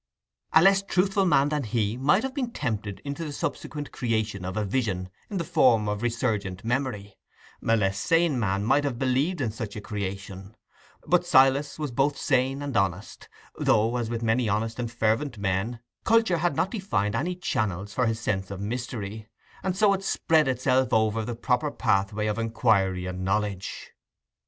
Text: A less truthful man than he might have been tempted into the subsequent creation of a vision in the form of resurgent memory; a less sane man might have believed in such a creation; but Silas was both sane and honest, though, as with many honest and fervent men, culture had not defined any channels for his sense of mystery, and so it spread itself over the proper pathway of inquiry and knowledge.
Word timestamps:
A 0.53 0.63
less 0.63 0.81
truthful 0.81 1.27
man 1.27 1.49
than 1.49 1.61
he 1.61 1.95
might 1.95 2.23
have 2.23 2.33
been 2.33 2.49
tempted 2.49 3.03
into 3.05 3.23
the 3.23 3.31
subsequent 3.31 3.91
creation 3.91 4.43
of 4.43 4.57
a 4.57 4.65
vision 4.65 5.11
in 5.29 5.37
the 5.37 5.43
form 5.43 5.87
of 5.87 6.01
resurgent 6.01 6.65
memory; 6.65 7.19
a 7.61 7.77
less 7.77 7.99
sane 7.99 8.39
man 8.39 8.65
might 8.65 8.83
have 8.83 8.97
believed 8.97 9.41
in 9.41 9.51
such 9.51 9.75
a 9.75 9.79
creation; 9.79 10.55
but 11.05 11.23
Silas 11.23 11.77
was 11.77 11.91
both 11.91 12.17
sane 12.17 12.63
and 12.63 12.75
honest, 12.75 13.29
though, 13.59 13.95
as 13.95 14.09
with 14.09 14.23
many 14.23 14.49
honest 14.49 14.79
and 14.79 14.91
fervent 14.91 15.37
men, 15.37 15.79
culture 16.03 16.39
had 16.39 16.55
not 16.55 16.71
defined 16.71 17.13
any 17.13 17.35
channels 17.35 17.93
for 17.93 18.07
his 18.07 18.19
sense 18.19 18.49
of 18.49 18.59
mystery, 18.59 19.27
and 19.61 19.77
so 19.77 19.93
it 19.93 20.03
spread 20.03 20.47
itself 20.47 20.91
over 20.91 21.23
the 21.23 21.35
proper 21.35 21.69
pathway 21.69 22.25
of 22.25 22.39
inquiry 22.39 23.05
and 23.05 23.23
knowledge. 23.23 23.91